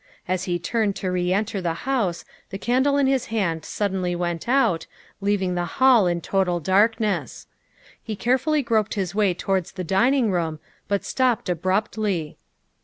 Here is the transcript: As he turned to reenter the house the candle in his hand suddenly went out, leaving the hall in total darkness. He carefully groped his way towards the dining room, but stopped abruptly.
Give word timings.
As 0.27 0.45
he 0.45 0.57
turned 0.57 0.95
to 0.95 1.11
reenter 1.11 1.61
the 1.61 1.75
house 1.85 2.25
the 2.49 2.57
candle 2.57 2.97
in 2.97 3.05
his 3.05 3.25
hand 3.27 3.63
suddenly 3.63 4.15
went 4.15 4.49
out, 4.49 4.87
leaving 5.21 5.53
the 5.53 5.65
hall 5.77 6.07
in 6.07 6.21
total 6.21 6.59
darkness. 6.59 7.45
He 8.01 8.15
carefully 8.15 8.63
groped 8.63 8.95
his 8.95 9.13
way 9.13 9.35
towards 9.35 9.73
the 9.73 9.83
dining 9.83 10.31
room, 10.31 10.59
but 10.87 11.05
stopped 11.05 11.49
abruptly. 11.49 12.39